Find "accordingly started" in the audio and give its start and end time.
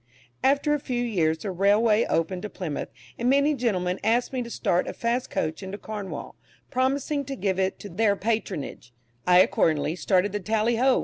9.41-10.31